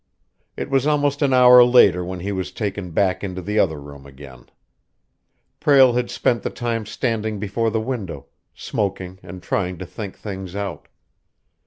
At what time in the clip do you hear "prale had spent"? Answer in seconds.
5.59-6.41